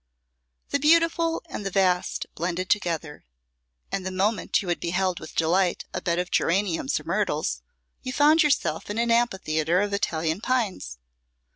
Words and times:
The 0.69 0.79
beautiful 0.79 1.43
and 1.47 1.63
the 1.63 1.69
vast 1.69 2.25
blended 2.33 2.71
together; 2.71 3.23
and 3.91 4.03
the 4.03 4.09
moment 4.09 4.49
after 4.57 4.65
you 4.65 4.69
had 4.69 4.79
beheld 4.79 5.19
with 5.19 5.35
delight 5.35 5.85
a 5.93 6.01
bed 6.01 6.17
of 6.17 6.31
geraniums 6.31 6.99
or 6.99 7.03
of 7.03 7.07
myrtles, 7.07 7.61
you 8.01 8.11
found 8.11 8.41
yourself 8.41 8.89
in 8.89 8.97
an 8.97 9.11
amphitheatre 9.11 9.79
of 9.79 9.93
Italian 9.93 10.41
pines. 10.41 10.97